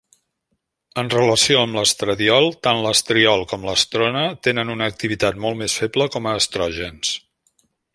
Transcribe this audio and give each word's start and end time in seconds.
En 1.01 1.11
relació 1.13 1.59
amb 1.65 1.77
l'estradiol, 1.79 2.49
tant 2.69 2.81
l'estriol 2.87 3.47
com 3.53 3.69
l'estrona 3.71 4.27
tenen 4.49 4.75
una 4.79 4.91
activitat 4.95 5.41
molt 5.47 5.65
més 5.65 5.81
feble 5.85 6.13
com 6.17 6.31
a 6.33 6.39
estrògens. 6.45 7.19